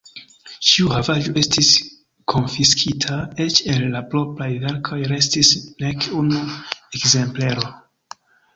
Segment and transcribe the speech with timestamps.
[0.67, 1.69] Ĉiu havaĵo estis
[2.33, 7.71] konfiskita, eĉ el la propraj verkoj restis nek unu ekzemplero.